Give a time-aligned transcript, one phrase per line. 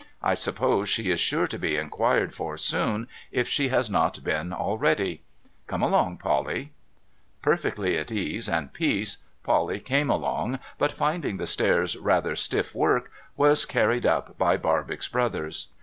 [0.23, 4.51] I suppose she is sure to be inquired for soon, if she has not been
[4.51, 5.21] already.
[5.67, 6.71] Come along, Polly.'
[7.43, 13.11] Perfecdy at ease and peace, Polly came along, but, finding the stairs rather stiff work,
[13.37, 15.67] was carried up by Barbox Brothers.